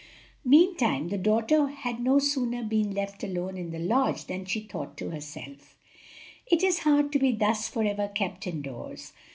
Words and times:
Meantime, 0.43 1.09
the 1.09 1.17
daughter 1.19 1.67
had 1.67 1.99
no 1.99 2.17
sooner 2.17 2.63
been 2.63 2.91
left 2.91 3.23
alone 3.23 3.55
in 3.55 3.69
the 3.69 3.77
lodge 3.77 4.25
than 4.25 4.43
she 4.45 4.61
thought 4.61 4.97
to 4.97 5.11
herself: 5.11 5.75
"It 6.47 6.63
is 6.63 6.79
hard 6.79 7.11
to 7.11 7.19
be 7.19 7.33
thus 7.33 7.67
forever 7.67 8.07
kept 8.07 8.47
in 8.47 8.63
doors. 8.63 9.13